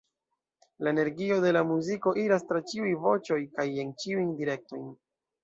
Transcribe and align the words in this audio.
La 0.85 0.93
energio 0.95 1.37
de 1.43 1.51
la 1.57 1.63
muziko 1.73 2.13
iras 2.21 2.47
tra 2.53 2.63
ĉiuj 2.73 2.95
voĉoj 3.05 3.39
kaj 3.59 3.69
en 3.85 3.95
ĉiujn 4.01 4.35
direktojn. 4.43 4.91